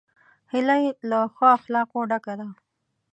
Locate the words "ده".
2.39-2.47